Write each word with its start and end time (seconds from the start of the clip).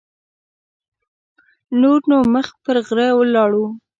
نور 1.81 1.99
نو 2.09 2.17
مخ 2.33 2.47
پر 2.63 2.75
غره 2.87 3.07
لاړو. 3.33 3.65